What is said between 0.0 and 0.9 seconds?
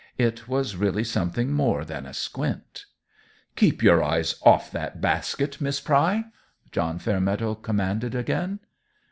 It was